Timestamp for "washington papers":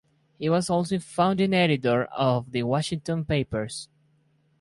2.63-3.87